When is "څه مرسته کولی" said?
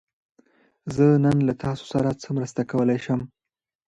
2.21-2.99